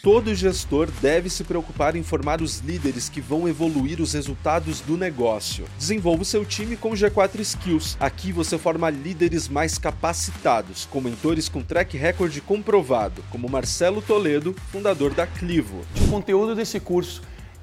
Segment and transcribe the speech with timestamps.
[0.00, 4.96] Todo gestor deve se preocupar em formar os líderes que vão evoluir os resultados do
[4.96, 5.64] negócio.
[5.76, 7.96] Desenvolva o seu time com G4 Skills.
[7.98, 14.54] Aqui você forma líderes mais capacitados, com mentores com track record comprovado, como Marcelo Toledo,
[14.70, 15.84] fundador da Clivo.
[16.00, 17.20] O conteúdo desse curso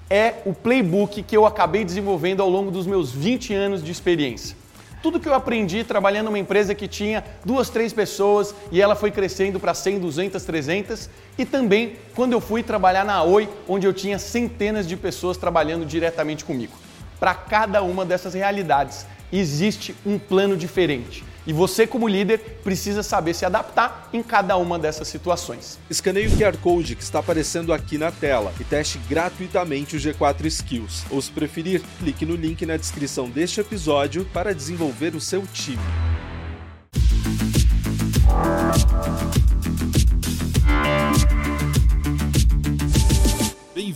[0.09, 4.64] é o playbook que eu acabei desenvolvendo ao longo dos meus 20 anos de experiência
[5.05, 9.11] tudo que eu aprendi trabalhando numa empresa que tinha duas, três pessoas e ela foi
[9.11, 13.93] crescendo para 100, 200, 300 e também quando eu fui trabalhar na Oi, onde eu
[13.93, 16.73] tinha centenas de pessoas trabalhando diretamente comigo.
[17.19, 21.23] Para cada uma dessas realidades existe um plano diferente.
[21.47, 25.77] E você, como líder, precisa saber se adaptar em cada uma dessas situações.
[25.89, 30.45] Escaneie o QR Code que está aparecendo aqui na tela e teste gratuitamente o G4
[30.45, 31.05] Skills.
[31.09, 35.79] Ou, se preferir, clique no link na descrição deste episódio para desenvolver o seu time.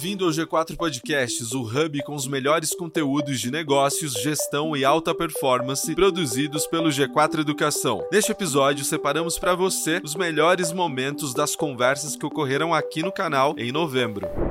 [0.09, 5.13] Bem-vindo ao G4 Podcasts, o hub com os melhores conteúdos de negócios, gestão e alta
[5.13, 8.03] performance produzidos pelo G4 Educação.
[8.11, 13.53] Neste episódio, separamos para você os melhores momentos das conversas que ocorreram aqui no canal
[13.55, 14.48] em novembro.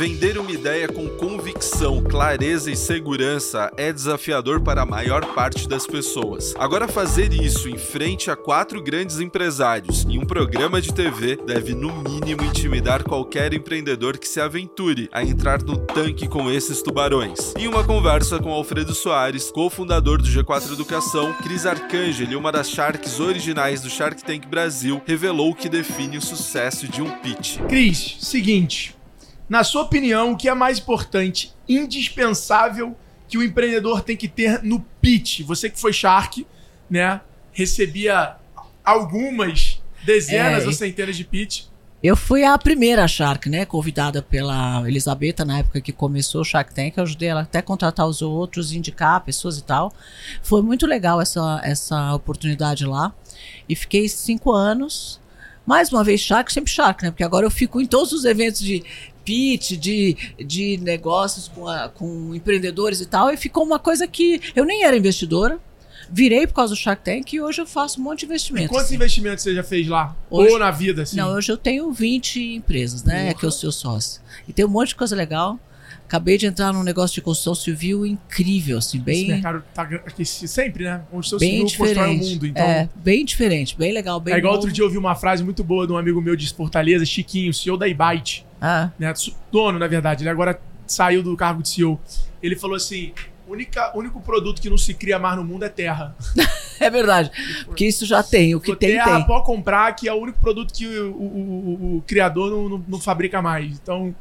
[0.00, 5.86] Vender uma ideia com convicção, clareza e segurança é desafiador para a maior parte das
[5.86, 6.54] pessoas.
[6.58, 11.74] Agora, fazer isso em frente a quatro grandes empresários em um programa de TV deve,
[11.74, 17.52] no mínimo, intimidar qualquer empreendedor que se aventure a entrar no tanque com esses tubarões.
[17.58, 23.20] Em uma conversa com Alfredo Soares, cofundador do G4 Educação, Cris Arcangeli, uma das Sharks
[23.20, 27.58] originais do Shark Tank Brasil, revelou o que define o sucesso de um pitch.
[27.68, 28.98] Cris, seguinte.
[29.50, 32.96] Na sua opinião, o que é mais importante, indispensável
[33.28, 35.40] que o empreendedor tem que ter no pitch?
[35.40, 36.46] Você que foi Shark,
[36.88, 37.20] né?
[37.52, 38.36] Recebia
[38.84, 41.64] algumas dezenas É, ou centenas de pitch.
[42.00, 43.64] Eu fui a primeira Shark, né?
[43.66, 46.96] Convidada pela Elisabetta na época que começou o Shark Tank.
[46.96, 49.92] Eu ajudei ela até a contratar os outros, indicar pessoas e tal.
[50.42, 53.12] Foi muito legal essa, essa oportunidade lá.
[53.68, 55.20] E fiquei cinco anos.
[55.66, 57.10] Mais uma vez Shark, sempre Shark, né?
[57.10, 58.82] Porque agora eu fico em todos os eventos de
[59.34, 63.30] de, de negócios com, a- com empreendedores e tal.
[63.30, 65.58] E ficou uma coisa que eu nem era investidora.
[66.12, 68.68] Virei por causa do Shark Tank e hoje eu faço um monte de E investimento.
[68.68, 68.96] quantos assim.
[68.96, 70.16] investimentos você já fez lá?
[70.28, 71.16] Hoje- Ou na vida, assim?
[71.16, 73.26] Não, hoje eu tenho 20 empresas, né?
[73.28, 73.34] Porra.
[73.34, 74.20] Que eu sou sócio.
[74.48, 75.58] E tem um monte de coisa legal.
[76.06, 80.24] Acabei de entrar num negócio de construção civil incrível, assim, Esse bem, mercado tá aqui
[80.26, 81.02] sempre, né?
[81.12, 82.32] Onde o seu bem civil constrói o diferente.
[82.32, 82.46] mundo.
[82.48, 84.62] Então, É, bem diferente, bem legal, bem é igual novo.
[84.64, 87.54] outro dia eu ouvi uma frase muito boa de um amigo meu de Fortaleza, Chiquinho,
[87.54, 88.44] CEO da Ibite.
[88.60, 89.12] Ah, né,
[89.50, 91.98] dono, na verdade, ele agora saiu do cargo de CEO.
[92.42, 93.12] Ele falou assim:
[93.48, 96.14] única, único produto que não se cria mais no mundo é terra.
[96.78, 97.30] é verdade.
[97.64, 99.26] Porque isso já tem, o que tem, terra tem.
[99.26, 102.84] pode comprar, que é o único produto que o, o- o- o criador não, não-
[102.88, 103.72] não fabrica mais.
[103.82, 104.14] Então,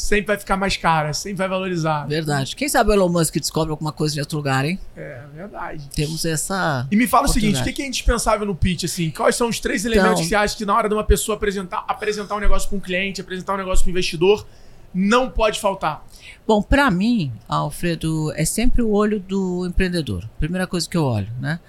[0.00, 2.06] sempre vai ficar mais cara, sempre vai valorizar.
[2.06, 2.56] Verdade.
[2.56, 4.78] Quem sabe o Elon Musk descobre alguma coisa em outro lugar, hein?
[4.96, 5.88] É verdade.
[5.94, 6.86] Temos essa.
[6.90, 9.10] E me fala o seguinte, o que é indispensável no pitch, assim?
[9.10, 11.36] Quais são os três Então- elementos que você acha que na hora de uma pessoa
[11.36, 14.46] apresentar, apresentar um negócio para um cliente, apresentar um negócio para um investidor,
[14.92, 16.04] não pode faltar?
[16.46, 20.28] Bom, pra mim, Alfredo, é sempre o olho do empreendedor.
[20.38, 21.60] Primeira coisa que eu olho, né?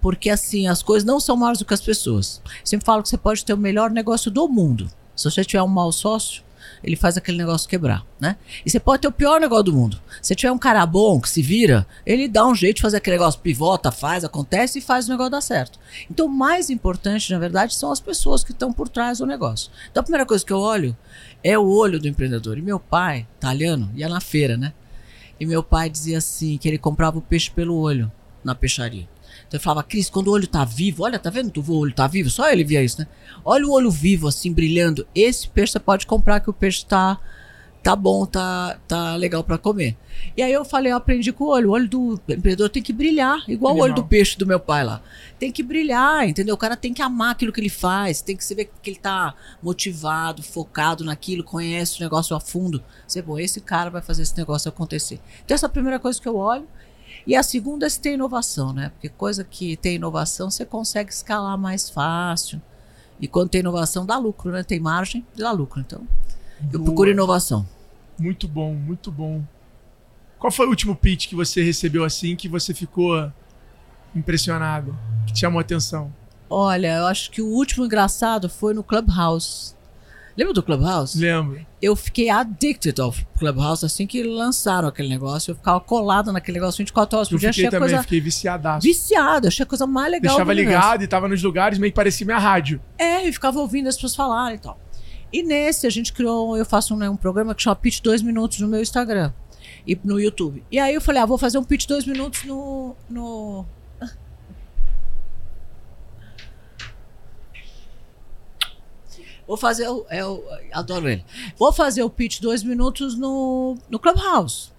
[0.00, 2.42] Porque assim, as coisas não são maiores do que as pessoas.
[2.62, 4.88] Sempre falo que você pode ter o melhor negócio do mundo.
[5.16, 6.42] Se você tiver um mau sócio,
[6.82, 8.36] ele faz aquele negócio quebrar, né?
[8.64, 10.00] E você pode ter o pior negócio do mundo.
[10.22, 13.16] Se tiver um cara bom que se vira, ele dá um jeito de fazer aquele
[13.16, 15.78] negócio, pivota, faz, acontece e faz o negócio dar certo.
[16.10, 19.70] Então, o mais importante, na verdade, são as pessoas que estão por trás do negócio.
[19.90, 20.96] Então, a primeira coisa que eu olho
[21.42, 22.58] é o olho do empreendedor.
[22.58, 24.72] E meu pai, italiano, ia na feira, né?
[25.38, 28.10] E meu pai dizia assim, que ele comprava o peixe pelo olho
[28.42, 29.08] na peixaria.
[29.46, 31.50] Então ele falava, Cris, quando o olho tá vivo, olha, tá vendo?
[31.50, 32.28] Tu vê o olho tá vivo?
[32.30, 33.06] Só ele via isso, né?
[33.44, 35.06] Olha o olho vivo, assim, brilhando.
[35.14, 37.18] Esse peixe você pode comprar que o peixe tá,
[37.82, 39.96] tá bom, tá, tá legal para comer.
[40.36, 41.68] E aí eu falei, eu aprendi com o olho.
[41.68, 44.82] O olho do empreendedor tem que brilhar, igual o olho do peixe do meu pai
[44.82, 45.00] lá.
[45.38, 46.56] Tem que brilhar, entendeu?
[46.56, 48.98] O cara tem que amar aquilo que ele faz, tem que se ver que ele
[48.98, 52.82] tá motivado, focado naquilo, conhece o negócio a fundo.
[53.06, 55.20] Você, bom, esse cara vai fazer esse negócio acontecer.
[55.44, 56.66] Então essa é a primeira coisa que eu olho.
[57.26, 58.90] E a segunda é se tem inovação, né?
[58.90, 62.62] Porque coisa que tem inovação, você consegue escalar mais fácil.
[63.20, 64.62] E quando tem inovação, dá lucro, né?
[64.62, 65.80] Tem margem, dá lucro.
[65.80, 66.06] Então,
[66.72, 66.84] eu Boa.
[66.84, 67.66] procuro inovação.
[68.18, 69.42] Muito bom, muito bom.
[70.38, 73.32] Qual foi o último pitch que você recebeu assim que você ficou
[74.14, 74.96] impressionado?
[75.26, 76.12] Que te chamou a atenção?
[76.48, 79.74] Olha, eu acho que o último engraçado foi no Clubhouse.
[80.36, 81.18] Lembra do Clubhouse?
[81.18, 81.64] Lembro.
[81.80, 85.52] Eu fiquei addicted ao Clubhouse assim que lançaram aquele negócio.
[85.52, 87.52] Eu ficava colada naquele negócio 24 horas por Eu dia.
[87.52, 88.86] fiquei também, coisa fiquei viciadaço.
[88.86, 89.48] viciada.
[89.48, 92.38] Achei a coisa mais legal Deixava ligado e tava nos lugares, meio que parecia minha
[92.38, 92.80] rádio.
[92.98, 94.78] É, e ficava ouvindo as pessoas falarem e tal.
[95.32, 98.22] E nesse a gente criou, eu faço um, né, um programa que chama Pitch 2
[98.22, 99.32] Minutos no meu Instagram
[99.86, 100.62] e no YouTube.
[100.70, 103.64] E aí eu falei, ah, vou fazer um pitch 2 minutos no, no,
[109.46, 110.04] Vou fazer o.
[110.10, 111.24] Eu é adoro ele.
[111.56, 114.70] Vou fazer o pitch dois minutos no, no Clubhouse.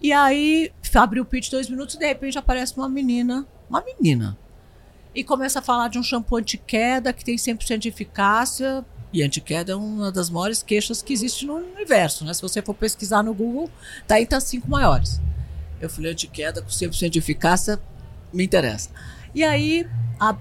[0.00, 3.46] E aí, abri o pitch dois minutos e de repente aparece uma menina.
[3.70, 4.36] Uma menina.
[5.14, 8.84] E começa a falar de um shampoo anti-queda que tem 100% de eficácia.
[9.12, 12.32] E anti-queda é uma das maiores queixas que existe no universo, né?
[12.32, 13.70] Se você for pesquisar no Google,
[14.06, 15.20] tá entre as cinco maiores.
[15.80, 17.78] Eu falei, anti-queda com 100% de eficácia,
[18.32, 18.88] me interessa.
[19.34, 19.86] E aí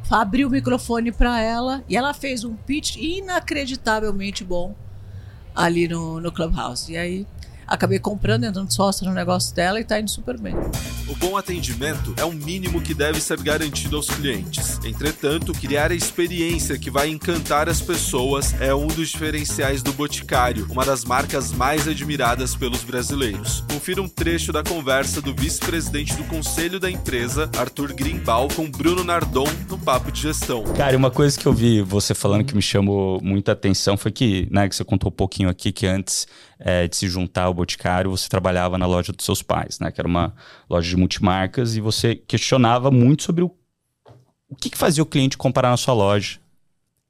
[0.10, 4.76] abri o microfone para ela e ela fez um pitch inacreditavelmente bom
[5.56, 6.92] ali no, no Clubhouse.
[6.92, 7.28] E aí
[7.72, 10.54] acabei comprando, entrando sócio no negócio dela e tá indo super bem.
[11.08, 14.78] O bom atendimento é o mínimo que deve ser garantido aos clientes.
[14.84, 20.68] Entretanto, criar a experiência que vai encantar as pessoas é um dos diferenciais do Boticário,
[20.70, 23.64] uma das marcas mais admiradas pelos brasileiros.
[23.72, 29.04] Confira um trecho da conversa do vice-presidente do conselho da empresa, Arthur Grimbal, com Bruno
[29.04, 30.66] Nardon no Papo de Gestão.
[30.76, 34.48] Cara, uma coisa que eu vi você falando que me chamou muita atenção foi que,
[34.52, 36.28] né, que você contou um pouquinho aqui que antes
[36.64, 39.92] é, de se juntar ao Boticário, você trabalhava na loja dos seus pais, né?
[39.92, 40.34] Que era uma
[40.70, 43.52] loja de multimarcas e você questionava muito sobre o,
[44.48, 46.40] o que, que fazia o cliente comparar na sua loja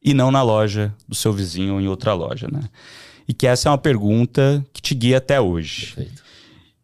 [0.01, 2.61] e não na loja do seu vizinho ou em outra loja, né?
[3.27, 5.87] E que essa é uma pergunta que te guia até hoje.
[5.87, 6.21] Perfeito.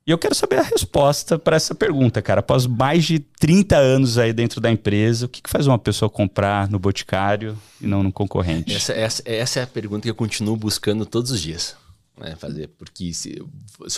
[0.06, 2.40] E eu quero saber a resposta para essa pergunta, cara.
[2.40, 6.10] Após mais de 30 anos aí dentro da empresa, o que, que faz uma pessoa
[6.10, 8.74] comprar no Boticário e não no concorrente?
[8.74, 11.76] Essa, essa, essa é a pergunta que eu continuo buscando todos os dias
[12.18, 13.42] né, fazer, porque se,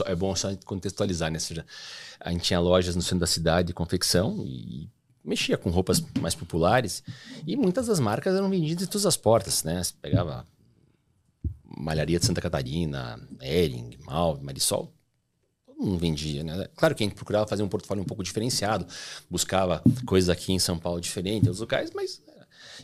[0.06, 1.40] é bom só contextualizar, né?
[1.40, 1.66] Seja,
[2.20, 4.90] a gente tinha lojas no centro da cidade de confecção e
[5.24, 7.04] mexia com roupas mais populares
[7.46, 9.84] e muitas das marcas eram vendidas em todas as portas, né?
[9.84, 10.46] Você pegava
[11.64, 14.94] Malharia de Santa Catarina, Ering, Mal, Marisol,
[15.66, 16.68] todo mundo vendia, né?
[16.76, 18.86] Claro que a gente procurava fazer um portfólio um pouco diferenciado,
[19.30, 22.22] buscava coisas aqui em São Paulo diferentes, outros locais, mas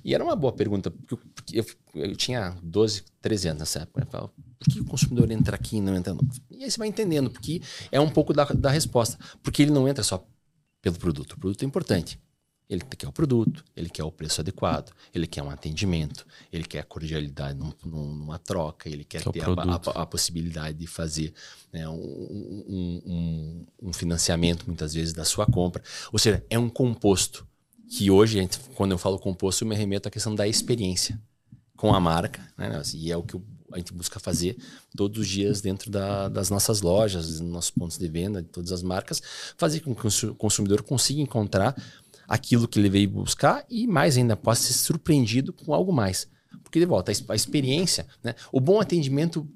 [0.04, 1.18] e era uma boa pergunta, porque
[1.52, 1.66] eu,
[1.96, 4.02] eu tinha 12, 13 anos nessa época.
[4.02, 6.14] Eu falava, por que o consumidor entra aqui e não entra?
[6.14, 6.28] No...
[6.50, 7.62] E aí você vai entendendo, porque
[7.92, 9.18] é um pouco da, da resposta.
[9.44, 10.26] Porque ele não entra só
[10.82, 11.34] pelo produto.
[11.34, 12.20] O produto é importante.
[12.68, 16.80] Ele quer o produto, ele quer o preço adequado, ele quer um atendimento, ele quer
[16.80, 21.32] a cordialidade num, numa troca, ele quer, ter a, a, a, possibilidade de fazer
[21.72, 25.84] né, um, um, um, financiamento, muitas vezes, da sua compra.
[26.12, 27.48] Ou seja, é um composto
[27.88, 31.22] que hoje, quando eu falo composto, eu me remeto à questão da experiência
[31.78, 32.82] com a marca, né?
[32.96, 33.36] E é o que
[33.76, 34.58] a gente busca fazer
[34.96, 38.82] todos os dias dentro da, das nossas lojas, nossos pontos de venda, de todas as
[38.82, 39.22] marcas,
[39.58, 41.76] fazer com que o consumidor consiga encontrar
[42.28, 46.28] aquilo que ele veio buscar e mais ainda possa ser surpreendido com algo mais.
[46.64, 48.34] Porque de volta, a experiência, né?
[48.52, 49.48] o bom atendimento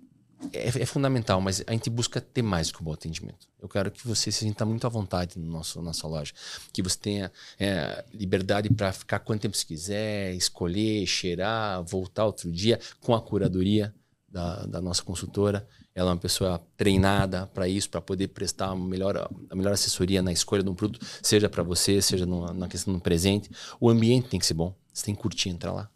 [0.54, 3.48] é, é, fundamental, mas a gente busca ter mais do que um bom atendimento.
[3.62, 6.34] Eu quero que você se sinta muito à vontade no nosso nossa loja,
[6.72, 12.50] que você tenha é, liberdade para ficar quanto tempo você quiser, escolher, cheirar, voltar outro
[12.52, 13.94] dia com a curadoria
[14.32, 15.68] da, da nossa consultora.
[15.94, 20.22] Ela é uma pessoa treinada para isso, para poder prestar a melhor, a melhor assessoria
[20.22, 23.50] na escolha de um produto, seja para você, seja no, na questão do presente.
[23.80, 24.74] O ambiente tem que ser bom.
[24.94, 25.90] Você tem que curtir entrar lá.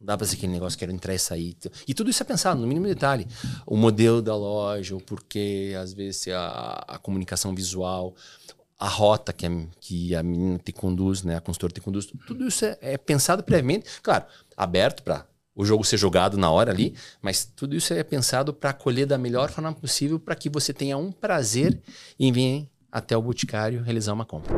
[0.00, 1.56] Não dá pra ser aquele negócio que quero entrar e sair.
[1.88, 3.26] E tudo isso é pensado, no mínimo detalhe.
[3.66, 8.14] O modelo da loja, o porquê, às vezes a, a comunicação visual,
[8.78, 9.50] a rota que a,
[9.80, 11.36] que a menina te conduz, né?
[11.36, 12.06] A consultora te conduz.
[12.26, 13.88] Tudo isso é, é pensado previamente.
[14.02, 15.26] Claro, aberto para
[15.56, 19.16] o jogo ser jogado na hora ali, mas tudo isso é pensado para acolher da
[19.16, 21.80] melhor forma possível para que você tenha um prazer
[22.20, 24.56] em vir até o boticário realizar uma compra.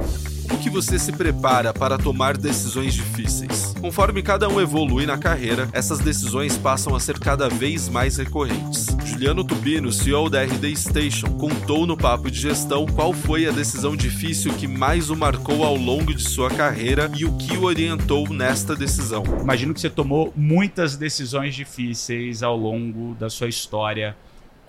[0.49, 3.75] Como que você se prepara para tomar decisões difíceis?
[3.81, 8.87] Conforme cada um evolui na carreira, essas decisões passam a ser cada vez mais recorrentes.
[9.05, 13.97] Juliano Tubino, CEO da RD Station, contou no Papo de Gestão qual foi a decisão
[13.97, 18.29] difícil que mais o marcou ao longo de sua carreira e o que o orientou
[18.29, 19.25] nesta decisão.
[19.41, 24.17] Imagino que você tomou muitas decisões difíceis ao longo da sua história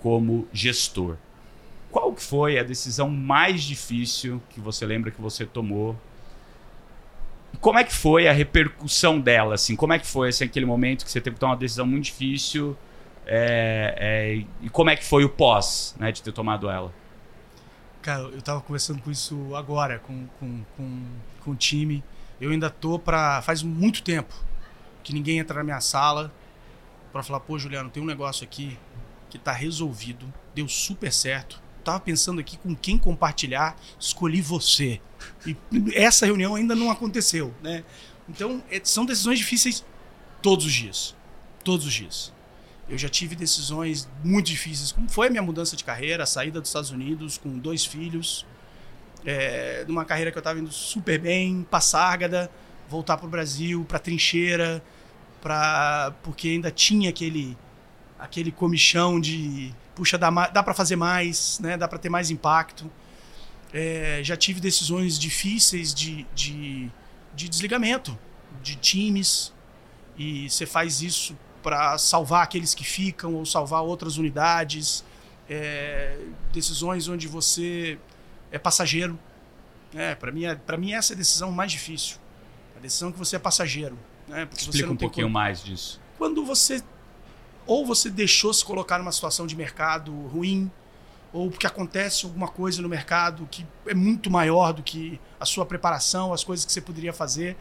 [0.00, 1.16] como gestor.
[1.90, 5.96] Qual foi a decisão mais difícil que você lembra que você tomou?
[7.60, 9.54] Como é que foi a repercussão dela?
[9.56, 11.84] Assim, como é que foi assim, aquele momento que você teve que tomar uma decisão
[11.84, 12.76] muito difícil?
[13.26, 16.92] É, é, e como é que foi o pós né, de ter tomado ela?
[18.02, 21.02] Cara, eu tava conversando com isso agora, com, com, com,
[21.40, 22.02] com o time.
[22.40, 24.34] Eu ainda tô para Faz muito tempo
[25.02, 26.32] que ninguém entra na minha sala
[27.12, 28.78] para falar: pô, Juliano, tem um negócio aqui
[29.28, 35.00] que tá resolvido, deu super certo estava pensando aqui com quem compartilhar, escolhi você.
[35.46, 35.56] E
[35.94, 37.84] essa reunião ainda não aconteceu, né?
[38.28, 39.84] Então, é, são decisões difíceis
[40.40, 41.16] todos os dias.
[41.64, 42.32] Todos os dias.
[42.88, 46.60] Eu já tive decisões muito difíceis, como foi a minha mudança de carreira, a saída
[46.60, 48.44] dos Estados Unidos com dois filhos,
[49.24, 52.50] é, numa carreira que eu estava indo super bem, passárgada,
[52.88, 54.82] voltar para o Brasil, para trincheira,
[55.40, 57.56] pra, porque ainda tinha aquele
[58.20, 61.76] aquele comichão de puxa dá, dá para fazer mais, né?
[61.76, 62.90] Dá para ter mais impacto.
[63.72, 66.90] É, já tive decisões difíceis de, de,
[67.34, 68.18] de desligamento
[68.62, 69.52] de times
[70.18, 75.04] e você faz isso para salvar aqueles que ficam ou salvar outras unidades.
[75.48, 76.18] É,
[76.52, 77.98] decisões onde você
[78.50, 79.18] é passageiro.
[79.94, 82.16] É, para mim, é, para mim essa é a decisão mais difícil.
[82.76, 83.98] A decisão que você é passageiro.
[84.28, 84.46] Né?
[84.46, 86.00] Porque Explica um pouquinho quando, mais disso.
[86.16, 86.82] Quando você
[87.70, 90.68] ou você deixou se colocar numa situação de mercado ruim,
[91.32, 95.64] ou porque acontece alguma coisa no mercado que é muito maior do que a sua
[95.64, 97.56] preparação, as coisas que você poderia fazer.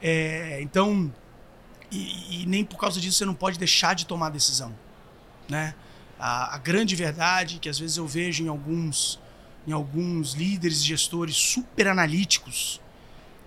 [0.00, 1.12] É, então,
[1.90, 4.74] e, e, nem por causa disso você não pode deixar de tomar decisão,
[5.46, 5.74] né?
[6.18, 9.20] A, a, grande verdade que às vezes eu vejo em alguns,
[9.66, 12.80] em alguns líderes e gestores super analíticos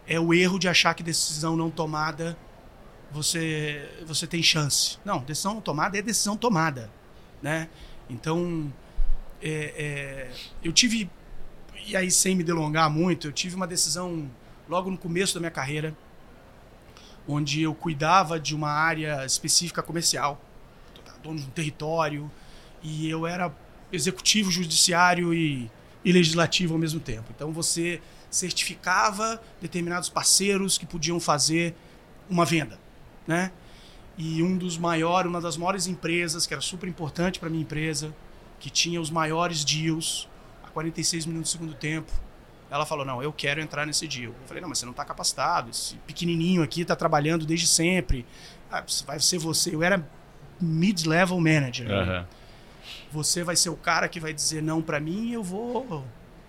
[0.06, 2.38] é o erro de achar que decisão não tomada
[3.16, 4.98] você você tem chance.
[5.06, 6.92] Não, decisão tomada é decisão tomada,
[7.42, 7.70] né?
[8.10, 8.72] Então,
[9.42, 10.32] é, é,
[10.64, 11.10] eu tive
[11.88, 14.30] e aí sem me delongar muito, eu tive uma decisão
[14.68, 15.96] logo no começo da minha carreira
[17.28, 20.40] onde eu cuidava de uma área específica comercial,
[21.24, 22.30] dono de um território,
[22.84, 23.52] e eu era
[23.92, 25.72] executivo, judiciário e,
[26.04, 27.26] e legislativo ao mesmo tempo.
[27.36, 31.74] Então você certificava determinados parceiros que podiam fazer
[32.30, 32.80] uma venda,
[33.27, 33.51] né?
[34.17, 38.15] E um dos maiores, uma das maiores empresas que era super importante para minha empresa,
[38.60, 40.29] que tinha os maiores deals
[40.63, 42.12] a 46 minutos do segundo tempo,
[42.70, 44.34] ela falou: Não, eu quero entrar nesse deal.
[44.41, 45.70] Eu falei: Não, mas você não está capacitado.
[45.70, 48.25] Esse pequenininho aqui está trabalhando desde sempre.
[48.72, 49.75] Ah, vai ser você.
[49.75, 50.08] Eu era
[50.60, 51.89] mid-level manager.
[51.89, 52.05] Uhum.
[52.05, 52.25] Né?
[53.12, 56.05] Você vai ser o cara que vai dizer não para mim eu vou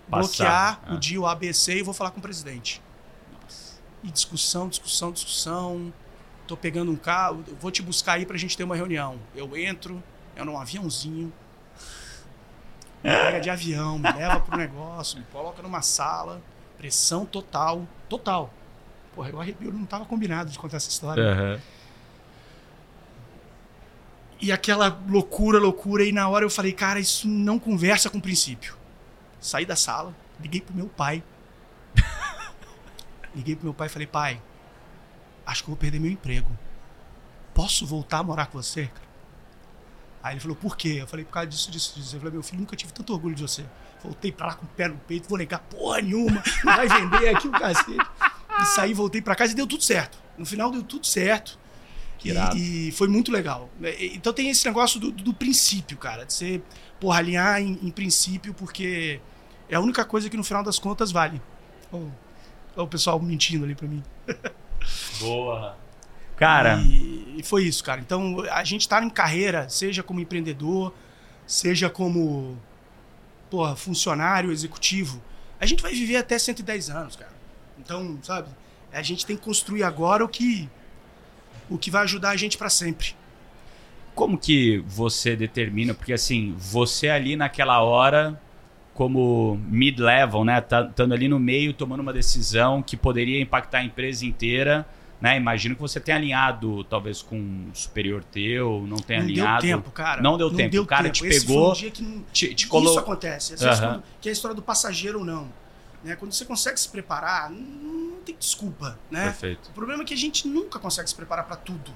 [0.09, 0.21] Passar.
[0.27, 0.93] bloquear ah.
[0.93, 2.81] o deal ABC e vou falar com o presidente.
[3.41, 3.79] Nossa.
[4.03, 5.93] E discussão, discussão, discussão.
[6.47, 9.19] Tô pegando um carro, vou te buscar aí pra gente ter uma reunião.
[9.35, 10.01] Eu entro,
[10.35, 11.33] é num aviãozinho,
[13.03, 16.41] me pega de avião, me leva pro negócio, me coloca numa sala,
[16.77, 18.53] pressão total, total.
[19.13, 21.23] Porra, eu arrepio, não tava combinado de contar essa história.
[21.23, 21.59] Uhum.
[24.39, 28.21] E aquela loucura, loucura, e na hora eu falei, cara, isso não conversa com o
[28.21, 28.75] princípio.
[29.39, 31.23] Saí da sala, liguei pro meu pai.
[33.35, 34.41] liguei pro meu pai e falei, pai,
[35.47, 36.49] acho que eu vou perder meu emprego.
[37.53, 39.07] Posso voltar a morar com você, cara?
[40.21, 40.97] Aí ele falou, por quê?
[40.99, 42.15] Eu falei, por causa disso, disso, disso.
[42.15, 43.65] Eu falei, meu filho, nunca tive tanto orgulho de você.
[44.03, 47.29] Voltei pra lá com o pé no peito, vou negar porra nenhuma, não vai vender
[47.29, 47.97] aqui o cacete.
[48.61, 50.17] E saí, voltei pra casa e deu tudo certo.
[50.37, 51.57] No final deu tudo certo.
[52.23, 53.69] E, e, foi muito legal.
[54.13, 56.61] Então tem esse negócio do, do princípio, cara, de você,
[56.99, 59.21] porra, alinhar em, em, princípio, porque
[59.69, 61.41] é a única coisa que no final das contas vale.
[61.91, 62.11] Olha
[62.75, 64.03] o pessoal mentindo ali pra mim.
[65.19, 65.77] Boa.
[66.35, 66.79] Cara.
[66.79, 67.99] E, e, foi isso, cara.
[67.99, 70.93] Então, a gente está em carreira, seja como empreendedor,
[71.45, 72.57] seja como
[73.49, 75.21] porra, funcionário, executivo.
[75.59, 77.31] A gente vai viver até 110 anos, cara.
[77.79, 78.49] Então, sabe?
[78.91, 80.69] A gente tem que construir agora o que
[81.69, 83.15] o que vai ajudar a gente para sempre.
[84.15, 85.93] Como que você determina?
[85.93, 88.39] Porque assim, você ali naquela hora,
[88.97, 90.59] como mid-level, né?
[90.59, 94.85] Tá, estando ali no meio, tomando uma decisão que poderia impactar a empresa inteira
[95.19, 95.35] né?
[95.35, 99.51] Imagino que você tenha alinhado, talvez, com um superior teu, não tenha não alinhado.
[99.53, 100.21] Não deu tempo, cara.
[100.21, 100.71] Não deu não tempo.
[100.71, 101.15] Deu o cara tempo.
[101.15, 101.71] te Esse pegou.
[101.71, 102.89] Um dia que te, te colo...
[102.89, 103.55] Isso acontece.
[103.57, 104.03] Quando...
[104.21, 105.51] que é a história do passageiro ou não.
[106.03, 106.15] Né?
[106.15, 108.99] Quando você consegue se preparar, não tem desculpa.
[109.09, 109.23] Né?
[109.25, 109.69] Perfeito.
[109.69, 111.91] O problema é que a gente nunca consegue se preparar para tudo.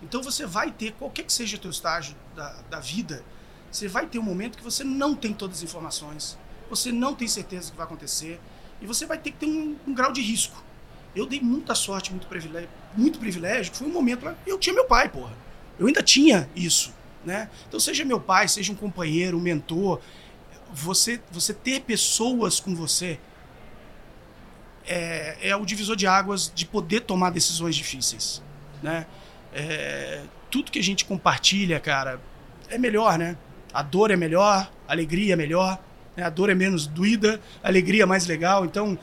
[0.00, 3.24] Então você vai ter, qualquer que seja o teu estágio da, da vida,
[3.72, 6.38] você vai ter um momento que você não tem todas as informações,
[6.68, 8.38] você não tem certeza do que vai acontecer,
[8.80, 10.62] e você vai ter que ter um, um grau de risco.
[11.16, 14.84] Eu dei muita sorte, muito privilégio, muito privilégio, que foi um momento eu tinha meu
[14.84, 15.32] pai, porra.
[15.78, 16.92] Eu ainda tinha isso,
[17.24, 17.50] né?
[17.66, 20.00] Então seja meu pai, seja um companheiro, um mentor,
[20.70, 23.18] você você ter pessoas com você
[24.86, 28.42] é, é o divisor de águas de poder tomar decisões difíceis,
[28.82, 29.06] né?
[29.52, 32.20] É, tudo que a gente compartilha, cara,
[32.68, 33.36] é melhor, né?
[33.72, 35.78] A dor é melhor, a alegria é melhor,
[36.16, 36.24] né?
[36.24, 38.64] a dor é menos doída, a alegria é mais legal.
[38.64, 38.98] Então,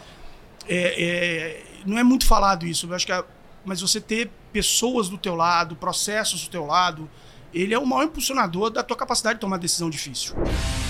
[0.68, 2.88] é, é, não é muito falado isso.
[2.88, 3.24] Eu acho que,
[3.66, 7.10] mas você ter pessoas do teu lado, processos do teu lado,
[7.54, 10.36] ele é o maior impulsionador da tua capacidade de tomar decisão difícil.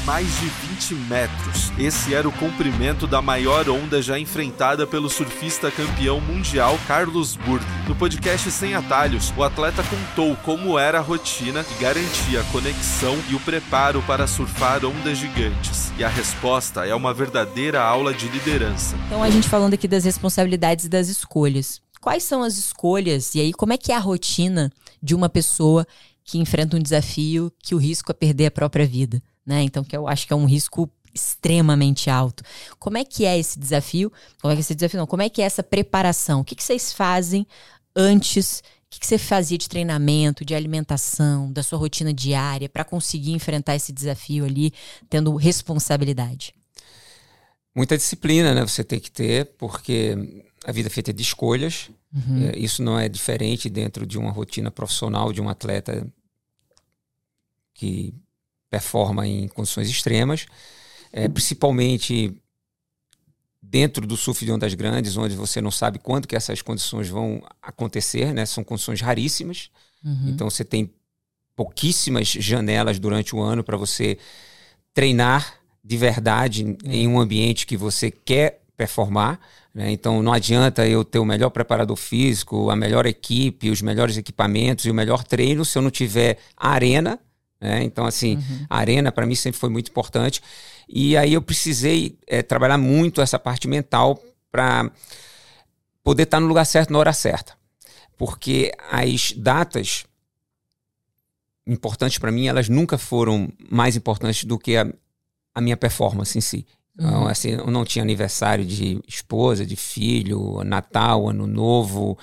[0.10, 1.72] Mais de 20 metros.
[1.78, 7.64] Esse era o comprimento da maior onda já enfrentada pelo surfista campeão mundial Carlos Burg.
[7.88, 13.16] No podcast Sem Atalhos, o atleta contou como era a rotina que garantia a conexão
[13.30, 15.94] e o preparo para surfar ondas gigantes.
[15.96, 18.96] E a resposta é uma verdadeira aula de liderança.
[19.06, 21.82] Então a gente falando aqui das responsabilidades e das escolhas.
[22.02, 24.72] Quais são as escolhas e aí como é que é a rotina
[25.04, 25.86] de uma pessoa
[26.24, 29.64] que enfrenta um desafio que o risco é perder a própria vida, né?
[29.64, 32.44] Então, que eu acho que é um risco extremamente alto.
[32.78, 34.14] Como é que é esse desafio?
[34.40, 35.00] Como é que é esse desafio?
[35.00, 36.42] Não, como é que é essa preparação?
[36.42, 37.48] O que, que vocês fazem
[37.96, 38.60] antes?
[38.60, 43.32] O que, que você fazia de treinamento, de alimentação, da sua rotina diária para conseguir
[43.32, 44.72] enfrentar esse desafio ali,
[45.10, 46.54] tendo responsabilidade?
[47.76, 48.62] Muita disciplina, né?
[48.62, 50.16] Você tem que ter, porque
[50.64, 51.90] a vida é feita de escolhas.
[52.14, 52.50] Uhum.
[52.50, 56.08] É, isso não é diferente dentro de uma rotina profissional de um atleta
[57.74, 58.14] que
[58.70, 60.46] performa em condições extremas,
[61.12, 62.34] é, principalmente
[63.62, 67.42] dentro do surf de ondas grandes, onde você não sabe quando que essas condições vão
[67.62, 68.46] acontecer, né?
[68.46, 69.70] São condições raríssimas.
[70.04, 70.30] Uhum.
[70.30, 70.92] Então você tem
[71.56, 74.18] pouquíssimas janelas durante o ano para você
[74.94, 76.96] treinar de verdade é.
[76.96, 79.40] em um ambiente que você quer performar.
[79.74, 79.92] Né?
[79.92, 84.86] Então não adianta eu ter o melhor preparador físico, a melhor equipe, os melhores equipamentos
[84.86, 87.20] e o melhor treino se eu não tiver a arena
[87.60, 87.84] né?
[87.84, 88.66] Então, assim, uhum.
[88.70, 90.42] a arena para mim sempre foi muito importante.
[90.88, 94.90] E aí eu precisei é, trabalhar muito essa parte mental para
[96.04, 97.54] poder estar tá no lugar certo na hora certa.
[98.18, 100.06] Porque as datas
[101.68, 104.92] importantes para mim, elas nunca foram mais importantes do que a,
[105.54, 106.66] a minha performance em si.
[106.96, 107.28] Então, uhum.
[107.28, 112.18] assim, eu não tinha aniversário de esposa, de filho, Natal, Ano Novo.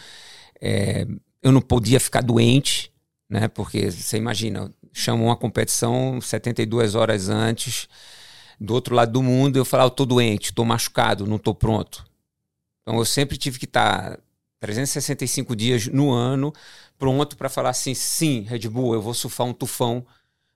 [0.60, 1.06] É,
[1.42, 2.92] eu não podia ficar doente,
[3.28, 3.48] né?
[3.48, 7.88] Porque você imagina, chamam uma competição 72 horas antes,
[8.60, 12.04] do outro lado do mundo, eu falar, eu tô doente, tô machucado, não tô pronto.
[12.82, 14.18] Então eu sempre tive que estar
[14.60, 16.52] 365 dias no ano
[16.98, 20.06] pronto para falar assim, sim, Red Bull, eu vou surfar um tufão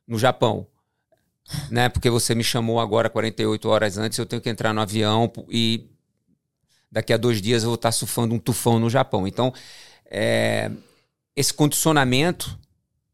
[0.07, 0.67] no Japão.
[1.71, 1.89] né?
[1.89, 5.89] Porque você me chamou agora 48 horas antes, eu tenho que entrar no avião e
[6.91, 9.27] daqui a dois dias eu vou estar surfando um tufão no Japão.
[9.27, 9.53] Então,
[10.07, 10.71] é,
[11.41, 12.59] esse condicionamento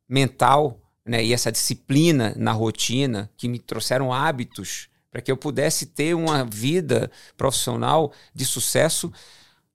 [0.09, 5.87] mental né, e essa disciplina na rotina que me trouxeram hábitos para que eu pudesse
[5.87, 9.13] ter uma vida profissional de sucesso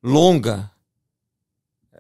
[0.04, 0.70] longa.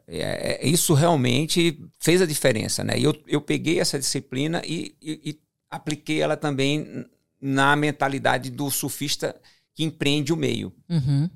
[0.07, 2.83] É, é, isso realmente fez a diferença.
[2.83, 2.99] Né?
[2.99, 7.05] E eu, eu peguei essa disciplina e, e, e apliquei ela também
[7.39, 9.39] na mentalidade do surfista
[9.73, 10.71] que empreende o meio.
[10.89, 11.29] Uhum.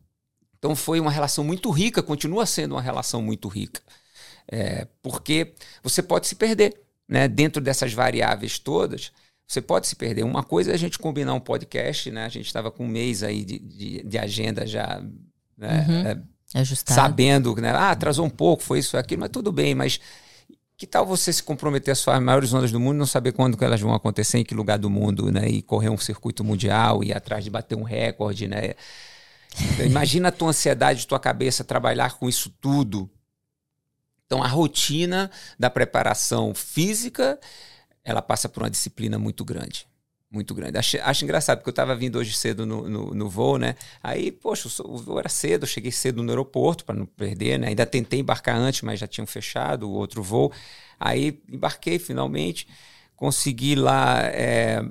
[0.60, 3.82] Então foi uma relação muito rica, continua sendo uma relação muito rica.
[4.52, 9.12] É, porque você pode se perder né, dentro dessas variáveis todas,
[9.48, 10.24] você pode se perder.
[10.24, 12.26] Uma coisa é a gente combinar um podcast, né?
[12.26, 15.04] A gente estava com um mês aí de, de, de agenda já
[15.58, 16.62] né, uhum.
[16.62, 17.70] é, sabendo, né?
[17.72, 20.00] Ah, atrasou um pouco, foi isso, aquilo, mas tudo bem, mas
[20.78, 23.64] que tal você se comprometer a suas maiores ondas do mundo, não saber quando que
[23.64, 25.48] elas vão acontecer, em que lugar do mundo, né?
[25.48, 28.74] E correr um circuito mundial, e ir atrás de bater um recorde, né?
[29.86, 33.10] Imagina a tua ansiedade, tua cabeça trabalhar com isso tudo
[34.26, 37.40] então, a rotina da preparação física,
[38.04, 39.88] ela passa por uma disciplina muito grande.
[40.32, 40.78] Muito grande.
[40.78, 43.76] Acho, acho engraçado, porque eu estava vindo hoje cedo no, no, no, voo, né?
[44.02, 47.68] Aí, poxa, o voo era cedo, eu cheguei cedo no aeroporto para não perder, né?
[47.68, 50.52] Ainda tentei embarcar antes, mas já tinham fechado o outro voo.
[51.00, 52.68] Aí embarquei finalmente,
[53.16, 54.24] consegui lá.
[54.24, 54.84] É,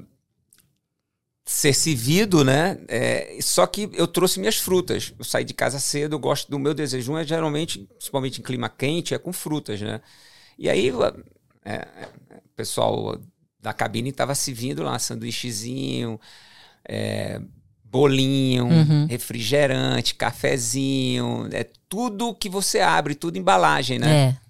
[1.45, 2.79] ser servido, né?
[2.89, 5.13] É, só que eu trouxe minhas frutas.
[5.19, 8.69] Eu saí de casa cedo, eu gosto do meu desejo é geralmente, principalmente em clima
[8.69, 10.01] quente, é com frutas, né?
[10.59, 10.91] E aí
[11.65, 13.21] é, é o pessoal
[13.61, 16.19] da cabine estava se vindo lá, sanduíchezinho,
[16.89, 17.41] é,
[17.85, 19.07] bolinho, uhum.
[19.07, 24.17] refrigerante, cafezinho, é tudo que você abre, tudo embalagem, né?
[24.17, 24.44] É.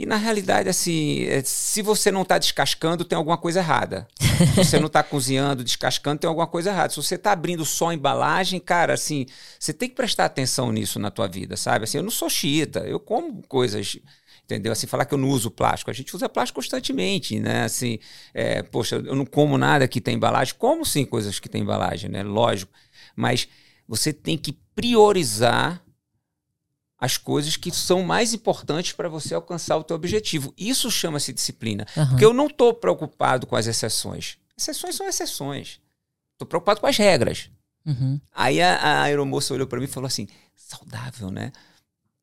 [0.00, 4.06] E na realidade, assim, é, se você não está descascando, tem alguma coisa errada.
[4.54, 6.90] Se você não está cozinhando, descascando, tem alguma coisa errada.
[6.90, 9.26] Se você está abrindo só embalagem, cara, assim,
[9.58, 11.82] você tem que prestar atenção nisso na tua vida, sabe?
[11.82, 13.98] Assim, eu não sou xiita, eu como coisas
[14.44, 14.70] entendeu?
[14.70, 15.90] Assim, falar que eu não uso plástico.
[15.90, 17.64] A gente usa plástico constantemente, né?
[17.64, 17.98] Assim,
[18.32, 20.54] é, poxa, eu não como nada que tem embalagem.
[20.56, 22.22] Como sim coisas que tem embalagem, né?
[22.22, 22.72] Lógico.
[23.16, 23.48] Mas
[23.86, 25.82] você tem que priorizar
[26.98, 30.52] as coisas que são mais importantes para você alcançar o teu objetivo.
[30.56, 31.86] Isso chama-se disciplina.
[31.96, 32.08] Uhum.
[32.08, 34.36] Porque eu não estou preocupado com as exceções.
[34.56, 35.80] Exceções são exceções.
[36.32, 37.50] Estou preocupado com as regras.
[37.86, 38.20] Uhum.
[38.34, 41.52] Aí a, a aeromoça olhou para mim e falou assim: saudável, né?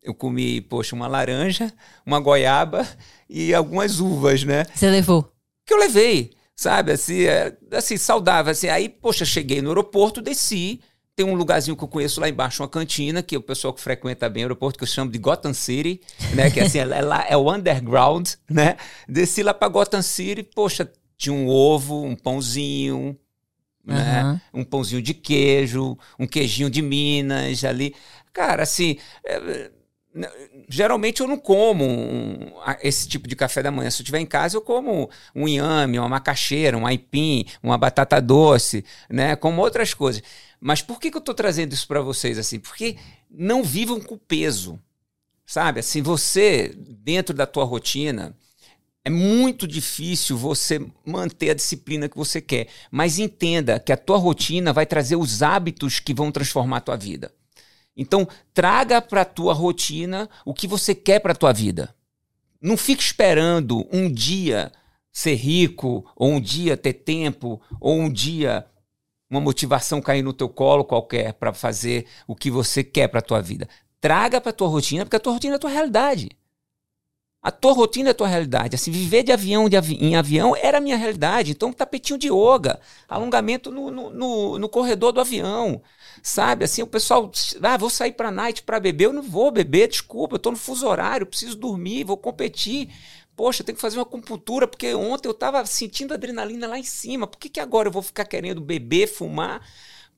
[0.06, 1.74] eu comi, poxa, uma laranja,
[2.06, 2.88] uma goiaba
[3.28, 4.66] e algumas uvas, né?
[4.74, 5.34] Você levou?
[5.66, 6.92] Que eu levei, sabe?
[6.92, 8.52] Assim, é, assim saudável.
[8.52, 8.70] Assim.
[8.70, 10.80] Aí, poxa, cheguei no aeroporto, desci.
[11.16, 14.28] Tem um lugarzinho que eu conheço lá embaixo, uma cantina, que o pessoal que frequenta
[14.30, 16.02] bem o aeroporto, que eu chamo de Gotham City,
[16.34, 16.52] né?
[16.52, 18.76] Que assim, é, lá, é o underground, né?
[19.08, 23.18] Desci lá pra Gotham City, poxa, tinha um ovo, um pãozinho,
[23.86, 24.24] né?
[24.54, 24.62] Uhum.
[24.62, 27.96] Um pãozinho de queijo, um queijinho de Minas ali.
[28.34, 29.72] Cara, assim, é,
[30.14, 30.28] n-
[30.68, 32.52] geralmente eu não como um-
[32.84, 33.90] esse tipo de café da manhã.
[33.90, 38.20] Se eu estiver em casa, eu como um inhame, uma macaxeira, um aipim, uma batata
[38.20, 39.38] doce, né?
[39.38, 40.22] Como outras coisas.
[40.66, 42.60] Mas por que, que eu estou trazendo isso para vocês assim?
[42.60, 42.98] Porque
[43.30, 44.80] não vivam com peso,
[45.46, 45.80] sabe?
[45.80, 48.36] Assim, você, dentro da tua rotina,
[49.04, 52.68] é muito difícil você manter a disciplina que você quer.
[52.90, 56.98] Mas entenda que a tua rotina vai trazer os hábitos que vão transformar a tua
[56.98, 57.32] vida.
[57.96, 61.96] Então, traga para a tua rotina o que você quer para a tua vida.
[62.60, 64.72] Não fique esperando um dia
[65.12, 68.66] ser rico, ou um dia ter tempo, ou um dia
[69.30, 73.42] uma motivação cair no teu colo qualquer para fazer o que você quer para tua
[73.42, 73.68] vida.
[74.00, 76.30] Traga para tua rotina, porque a tua rotina é a tua realidade.
[77.42, 78.76] A tua rotina é a tua realidade.
[78.76, 81.52] Assim, viver de avião de avi- em avião era a minha realidade.
[81.52, 85.80] Então, tapetinho de yoga, alongamento no, no, no- no corredor do avião.
[86.24, 86.66] Sabe?
[86.66, 89.06] Assim, o pessoal, ah, vou sair pra night pra beber.
[89.06, 92.90] Eu não vou beber, desculpa, eu tô no fuso horário, preciso dormir, vou competir.
[93.36, 96.84] Poxa, eu tenho que fazer uma acupuntura, porque ontem eu tava sentindo adrenalina lá em
[96.84, 97.28] cima.
[97.28, 99.62] Por que, que agora eu vou ficar querendo beber, fumar?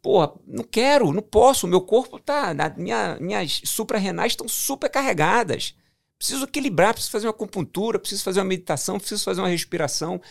[0.02, 1.68] Porra, não quero, não posso.
[1.68, 2.54] Meu corpo tá.
[2.78, 5.76] Minha, minhas suprarrenais estão super carregadas.
[6.18, 10.22] Preciso equilibrar, preciso fazer uma acupuntura, preciso fazer uma meditação, preciso fazer uma respiração.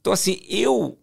[0.00, 0.98] Então, assim, eu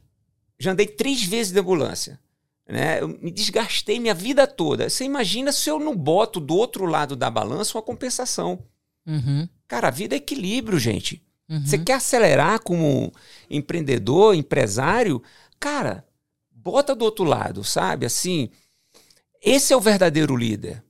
[0.57, 2.19] já andei três vezes de ambulância.
[2.67, 3.01] Né?
[3.01, 4.89] Eu me desgastei minha vida toda.
[4.89, 8.63] Você imagina se eu não boto do outro lado da balança uma compensação.
[9.09, 11.21] Uhum, Cara, a vida é equilíbrio, gente.
[11.49, 11.65] uhum.
[11.65, 13.11] Você quer acelerar como
[13.49, 15.21] empreendedor, empresário?
[15.59, 16.05] Cara,
[16.51, 18.05] bota do outro lado, sabe?
[18.05, 18.49] Assim,
[19.41, 20.83] esse é o verdadeiro líder.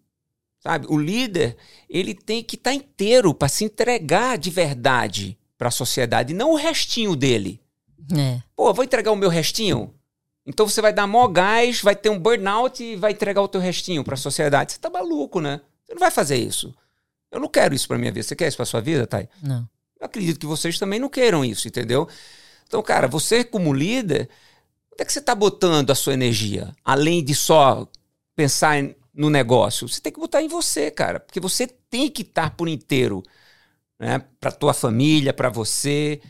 [0.59, 0.85] Sabe?
[0.89, 1.55] O líder,
[1.89, 6.55] ele tem que estar inteiro para se entregar de verdade para a sociedade, não o
[6.57, 7.61] restinho dele.
[8.17, 8.41] É.
[8.55, 9.93] Pô, vou entregar o meu restinho?
[10.45, 13.61] Então você vai dar mó gás, vai ter um burnout e vai entregar o teu
[13.61, 14.73] restinho para a sociedade.
[14.73, 15.61] Você tá maluco, né?
[15.85, 16.73] Você não vai fazer isso.
[17.31, 18.23] Eu não quero isso para minha vida.
[18.23, 19.27] Você quer isso para sua vida, Thay?
[19.41, 19.67] Não.
[19.99, 22.07] Eu acredito que vocês também não queiram isso, entendeu?
[22.67, 24.29] Então, cara, você como líder,
[24.93, 26.73] onde é que você está botando a sua energia?
[26.83, 27.87] Além de só
[28.35, 32.21] pensar em- no negócio, você tem que botar em você, cara, porque você tem que
[32.21, 33.21] estar por inteiro,
[33.99, 34.19] né?
[34.39, 36.21] Para tua família, para você,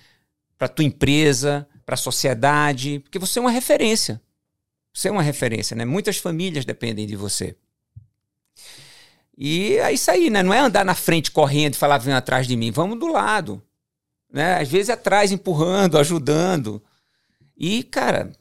[0.57, 4.19] para tua empresa, para a sociedade, porque você é uma referência.
[4.93, 5.85] Você é uma referência, né?
[5.85, 7.55] Muitas famílias dependem de você.
[9.41, 10.43] E é isso aí, né?
[10.43, 12.71] Não é andar na frente correndo e falar, vem atrás de mim.
[12.71, 13.63] Vamos do lado.
[14.30, 14.60] Né?
[14.60, 16.84] Às vezes atrás, empurrando, ajudando.
[17.58, 18.34] E, cara,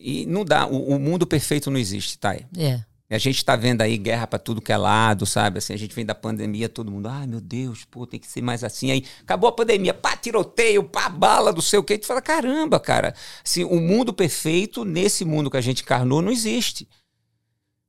[0.00, 0.66] e não dá.
[0.66, 2.46] O, o mundo perfeito não existe, Thay.
[2.56, 2.80] É.
[3.10, 5.58] E a gente tá vendo aí guerra pra tudo que é lado, sabe?
[5.58, 8.40] Assim, a gente vem da pandemia, todo mundo, ai meu Deus, pô, tem que ser
[8.40, 8.90] mais assim.
[8.90, 11.92] Aí acabou a pandemia, pá, tiroteio, pá, bala, não sei o quê.
[11.94, 13.14] Gente fala, caramba, cara,
[13.44, 16.88] assim, o mundo perfeito, nesse mundo que a gente encarnou, não existe.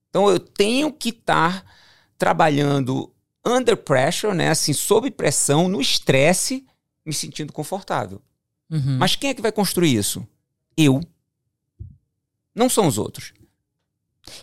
[0.10, 1.64] Então eu tenho que estar
[2.24, 3.12] trabalhando
[3.46, 4.48] under pressure, né?
[4.48, 6.66] Assim, sob pressão, no estresse,
[7.06, 8.22] me sentindo confortável.
[8.72, 8.98] Uhum.
[8.98, 10.26] Mas quem é que vai construir isso?
[10.78, 11.02] Eu.
[12.56, 13.34] Não são os outros.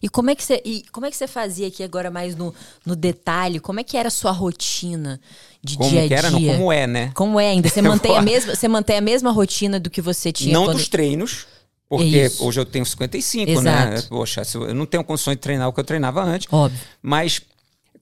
[0.03, 2.55] E como é que você, e como é que você fazia aqui agora mais no,
[2.85, 3.59] no detalhe?
[3.59, 5.19] Como é que era a sua rotina
[5.65, 6.19] de Como dia a dia?
[6.19, 7.13] era, não como é, né?
[7.15, 7.67] Como é ainda?
[7.67, 10.77] Você mantém, a mesma, você mantém a mesma rotina do que você tinha não quando...
[10.77, 11.47] dos treinos,
[11.89, 12.45] porque Isso.
[12.45, 13.95] hoje eu tenho 55, né?
[13.95, 14.09] Exato.
[14.11, 16.79] Poxa, se eu eu não tenho condições de treinar o que eu treinava antes, Óbvio.
[17.01, 17.41] mas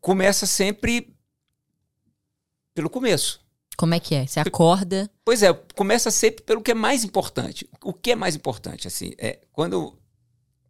[0.01, 1.15] começa sempre
[2.75, 3.41] pelo começo.
[3.77, 4.27] Como é que é?
[4.27, 5.09] Você acorda...
[5.25, 7.69] Pois é, começa sempre pelo que é mais importante.
[7.83, 9.97] O que é mais importante, assim, é quando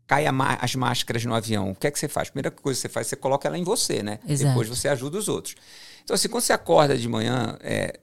[0.06, 2.28] cai as máscaras no avião, o que é que você faz?
[2.28, 4.18] A primeira coisa que você faz, você coloca ela em você, né?
[4.26, 4.48] Exato.
[4.50, 5.54] Depois você ajuda os outros.
[6.02, 8.00] Então, assim, quando você acorda de manhã, é,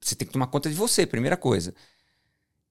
[0.00, 1.74] você tem que tomar conta de você, primeira coisa.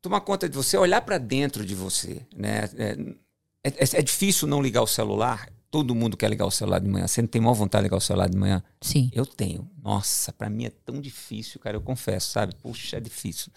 [0.01, 2.69] Tomar conta de você, olhar para dentro de você, né?
[2.77, 5.49] É, é- é difícil não ligar o celular.
[5.69, 7.07] Todo mundo quer ligar o celular de manhã.
[7.07, 8.63] Você não tem maior vontade de ligar o celular de manhã?
[8.81, 9.09] Sim.
[9.13, 9.69] Eu tenho.
[9.83, 12.55] Nossa, pra mim é tão difícil, cara, eu confesso, sabe?
[12.55, 13.51] Puxa, é difícil.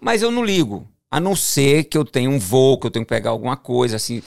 [0.00, 0.88] Mas eu não ligo.
[1.10, 3.96] A não ser que eu tenha um voo, que eu tenho que pegar alguma coisa,
[3.96, 4.20] assim.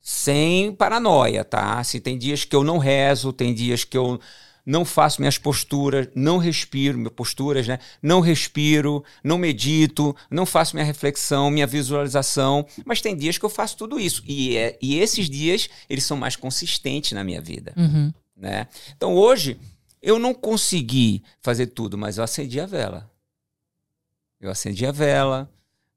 [0.00, 1.78] Sem paranoia, tá?
[1.78, 4.18] Assim, tem dias que eu não rezo, tem dias que eu
[4.64, 7.78] não faço minhas posturas, não respiro, minhas posturas, né?
[8.00, 12.66] Não respiro, não medito, não faço minha reflexão, minha visualização.
[12.84, 14.22] Mas tem dias que eu faço tudo isso.
[14.26, 17.72] E, é, e esses dias, eles são mais consistentes na minha vida.
[17.76, 18.12] Uhum.
[18.36, 18.68] né?
[18.96, 19.58] Então hoje
[20.00, 23.10] eu não consegui fazer tudo, mas eu acendi a vela.
[24.40, 25.48] Eu acendi a vela,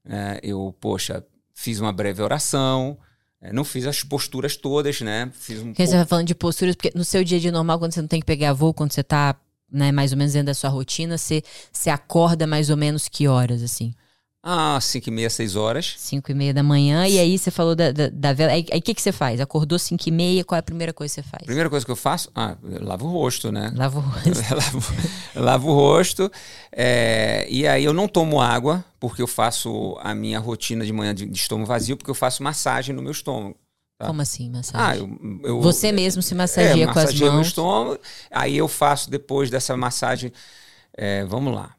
[0.03, 0.39] né?
[0.43, 2.97] eu, poxa, fiz uma breve oração,
[3.53, 5.31] não fiz as posturas todas, né?
[5.33, 7.93] Fiz um Porque você vai falando de posturas, porque no seu dia dia normal, quando
[7.93, 9.35] você não tem que pegar voo, quando você tá
[9.71, 13.27] né, mais ou menos dentro da sua rotina, você, você acorda mais ou menos que
[13.27, 13.93] horas, assim?
[14.47, 15.95] Ah, 5 e meia, 6 horas.
[15.97, 18.51] Cinco e meia da manhã, e aí você falou da, da, da vela.
[18.51, 19.41] Aí o que, que você faz?
[19.41, 21.43] Acordou cinco e meia, qual é a primeira coisa que você faz?
[21.45, 23.73] Primeira coisa que eu faço, ah, eu lavo o rosto, né?
[23.75, 24.29] Lava o rosto.
[24.55, 24.79] lavo,
[25.33, 26.31] lavo o rosto.
[26.71, 31.15] é, e aí eu não tomo água, porque eu faço a minha rotina de manhã
[31.15, 33.55] de, de estômago vazio, porque eu faço massagem no meu estômago.
[33.97, 34.05] Tá.
[34.05, 35.19] Como assim, Ah, massagem?
[35.43, 37.47] eu, eu- Você mesmo se massageia é, com as massageio meu mãos.
[37.47, 37.99] estômago.
[38.29, 40.31] Aí eu faço depois dessa massagem.
[40.95, 41.73] é, vamos lá.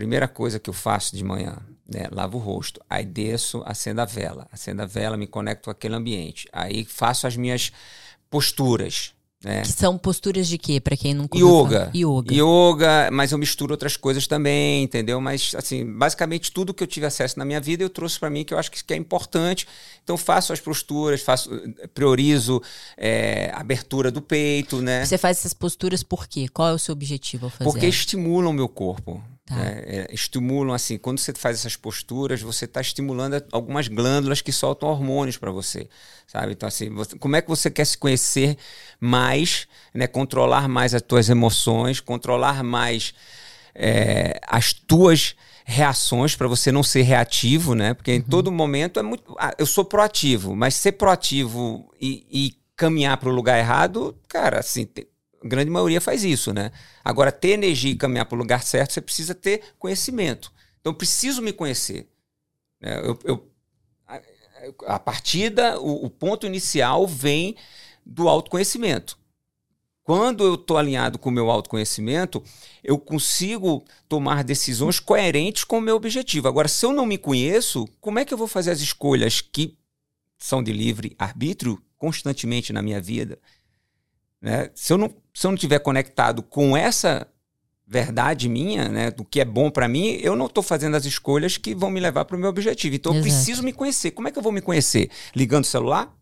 [0.00, 2.08] Primeira coisa que eu faço de manhã, né?
[2.10, 2.80] Lavo o rosto.
[2.88, 4.48] Aí desço, acendo a vela.
[4.50, 6.48] Acendo a vela, me conecto com aquele ambiente.
[6.54, 7.70] Aí faço as minhas
[8.30, 9.12] posturas.
[9.44, 9.60] Né?
[9.60, 11.90] Que são posturas de quê, pra quem não Yoga.
[11.94, 12.34] Yoga.
[12.34, 15.20] Yoga, mas eu misturo outras coisas também, entendeu?
[15.20, 18.42] Mas, assim, basicamente tudo que eu tive acesso na minha vida eu trouxe para mim
[18.42, 19.68] que eu acho que que é importante.
[20.02, 21.50] Então, faço as posturas, faço,
[21.92, 22.62] priorizo
[22.96, 25.04] é, a abertura do peito, né?
[25.04, 26.48] Você faz essas posturas por quê?
[26.48, 27.70] Qual é o seu objetivo ao fazer?
[27.70, 29.22] Porque estimulam o meu corpo.
[29.50, 29.56] Tá.
[29.56, 29.82] né?
[29.84, 34.88] É, estimulam, assim, quando você faz essas posturas, você está estimulando algumas glândulas que soltam
[34.88, 35.88] hormônios para você,
[36.26, 36.52] sabe?
[36.52, 38.56] Então, assim, você- como é que você quer se conhecer
[39.00, 40.06] mais, né?
[40.06, 43.12] Controlar mais as tuas emoções, controlar mais
[43.74, 45.34] é, as tuas
[45.64, 47.94] reações para você não ser reativo, né?
[47.94, 49.34] Porque em todo momento é muito.
[49.38, 54.58] ah, eu sou proativo, mas ser proativo e, e caminhar para o lugar errado, cara,
[54.60, 54.88] assim,
[55.44, 56.72] grande maioria faz isso, né?
[57.04, 60.52] Agora, ter energia e caminhar para o lugar certo, você precisa ter conhecimento.
[60.80, 62.08] Então, eu preciso me conhecer.
[62.80, 63.00] né?
[63.04, 63.50] Eu, eu-
[64.86, 67.56] a, partida, o, o ponto inicial vem
[68.04, 69.18] do autoconhecimento.
[70.02, 72.42] Quando eu estou alinhado com o meu autoconhecimento,
[72.82, 76.48] eu consigo tomar decisões coerentes com o meu objetivo.
[76.48, 79.78] Agora, se eu não me conheço, como é que eu vou fazer as escolhas que
[80.38, 83.38] são de livre arbítrio constantemente na minha vida?
[84.40, 84.70] Né?
[84.74, 87.26] Se eu não se eu não tiver conectado com essa
[87.86, 91.56] verdade minha, né, do que é bom para mim, eu não estou fazendo as escolhas
[91.56, 92.94] que vão me levar para o meu objetivo.
[92.94, 93.34] Então eu Exato.
[93.34, 94.12] preciso me conhecer.
[94.12, 95.10] Como é que eu vou me conhecer?
[95.34, 96.14] Ligando o celular?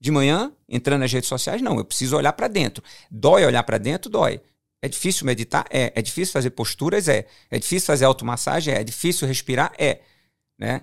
[0.00, 1.62] De manhã, entrando nas redes sociais?
[1.62, 2.84] Não, eu preciso olhar para dentro.
[3.10, 4.10] Dói olhar para dentro?
[4.10, 4.40] Dói.
[4.82, 5.64] É difícil meditar?
[5.70, 5.92] É.
[5.94, 7.08] É difícil fazer posturas?
[7.08, 7.26] É.
[7.50, 8.74] É difícil fazer automassagem?
[8.74, 8.80] É.
[8.80, 9.72] É difícil respirar?
[9.78, 10.00] É.
[10.58, 10.82] Né?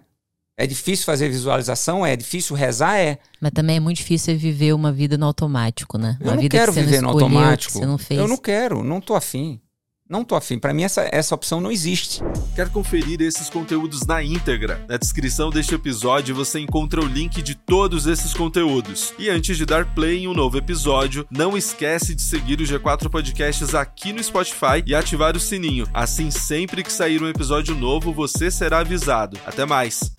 [0.58, 2.06] É difícil fazer visualização?
[2.06, 2.15] É.
[2.15, 2.98] Difícil rezar?
[2.98, 3.18] É.
[3.41, 6.18] Mas também é muito difícil viver uma vida no automático, né?
[6.20, 7.80] Eu uma não vida quero que você viver não no escolheu, automático.
[7.80, 7.98] Que não.
[8.10, 9.60] Eu não quero, não tô afim.
[10.08, 10.60] Não tô afim.
[10.60, 12.22] Para mim, essa, essa opção não existe.
[12.56, 14.86] Quer conferir esses conteúdos na íntegra?
[14.88, 19.15] Na descrição deste episódio você encontra o link de todos esses conteúdos.
[19.18, 23.10] E antes de dar play em um novo episódio, não esquece de seguir o G4
[23.10, 25.88] Podcasts aqui no Spotify e ativar o sininho.
[25.91, 29.39] Assim, sempre que sair um episódio novo, você será avisado.
[29.44, 30.12] Até mais!